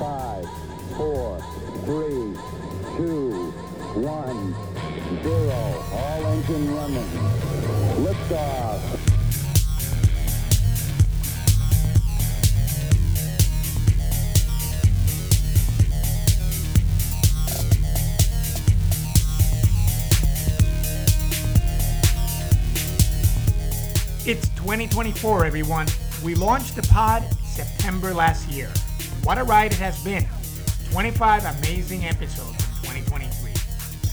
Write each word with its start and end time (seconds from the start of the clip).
Five, 0.00 0.46
four, 0.96 1.38
three, 1.84 2.34
two, 2.96 3.52
one, 4.00 4.54
zero. 5.22 5.84
All 5.92 6.26
engine 6.26 6.74
running. 6.74 7.04
Liftoff. 8.00 8.80
It's 24.26 24.48
2024, 24.48 25.44
everyone. 25.44 25.86
We 26.24 26.34
launched 26.34 26.76
the 26.76 26.82
pod 26.84 27.22
September 27.44 28.14
last 28.14 28.48
year. 28.48 28.70
What 29.22 29.36
a 29.36 29.44
ride 29.44 29.72
it 29.72 29.78
has 29.78 30.02
been. 30.02 30.26
25 30.92 31.44
amazing 31.58 32.06
episodes 32.06 32.48
in 32.48 33.04
2023. 33.04 33.52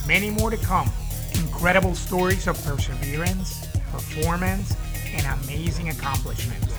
Many 0.06 0.30
more 0.30 0.50
to 0.50 0.58
come. 0.58 0.90
Incredible 1.36 1.96
stories 1.96 2.46
of 2.46 2.62
perseverance, 2.66 3.66
performance, 3.92 4.76
and 5.14 5.26
amazing 5.44 5.90
accomplishments. 5.90 6.74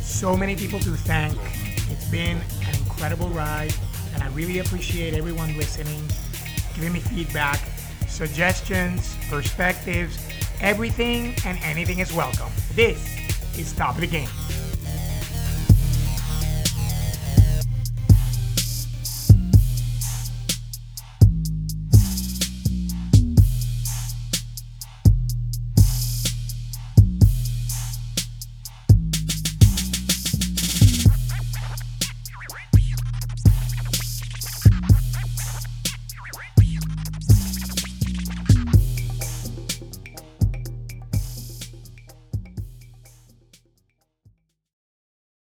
So 0.00 0.36
many 0.36 0.54
people 0.54 0.78
to 0.80 0.90
thank. 0.90 1.36
It's 1.90 2.08
been 2.08 2.38
an 2.66 2.76
incredible 2.76 3.28
ride, 3.30 3.74
and 4.14 4.22
I 4.22 4.28
really 4.28 4.60
appreciate 4.60 5.14
everyone 5.14 5.56
listening, 5.56 6.02
giving 6.76 6.92
me 6.92 7.00
feedback, 7.00 7.60
suggestions, 8.06 9.16
perspectives, 9.28 10.18
everything 10.60 11.34
and 11.44 11.58
anything 11.64 11.98
is 11.98 12.12
welcome. 12.12 12.52
This 12.74 13.04
is 13.58 13.72
Top 13.72 13.96
of 13.96 14.02
the 14.02 14.06
Game. 14.06 14.28